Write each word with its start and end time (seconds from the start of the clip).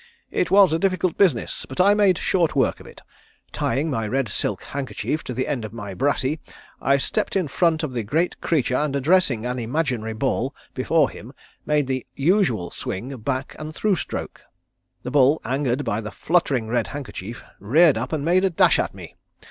It 0.31 0.49
was 0.49 0.73
a 0.73 0.79
difficult 0.79 1.15
business, 1.15 1.63
but 1.69 1.79
I 1.79 1.93
made 1.93 2.17
short 2.17 2.55
work 2.55 2.79
of 2.79 2.87
it. 2.87 3.01
Tying 3.51 3.91
my 3.91 4.07
red 4.07 4.27
silk 4.29 4.63
handkerchief 4.63 5.23
to 5.25 5.31
the 5.35 5.47
end 5.47 5.63
of 5.63 5.73
my 5.73 5.93
brassey 5.93 6.39
I 6.81 6.97
stepped 6.97 7.35
in 7.35 7.47
front 7.47 7.83
of 7.83 7.93
the 7.93 8.01
great 8.01 8.41
creature 8.41 8.77
and 8.77 8.95
addressing 8.95 9.45
an 9.45 9.59
imaginary 9.59 10.13
ball 10.13 10.55
before 10.73 11.11
him 11.11 11.33
made 11.67 11.85
the 11.85 12.03
usual 12.15 12.71
swing 12.71 13.15
back 13.17 13.55
and 13.59 13.75
through 13.75 13.97
stroke. 13.97 14.41
The 15.03 15.11
bull, 15.11 15.39
angered 15.45 15.85
by 15.85 16.01
the 16.01 16.09
fluttering 16.09 16.67
red 16.67 16.87
handkerchief, 16.87 17.43
reared 17.59 17.95
up 17.99 18.11
and 18.11 18.25
made 18.25 18.43
a 18.43 18.49
dash 18.49 18.79
at 18.79 18.95
me. 18.95 19.17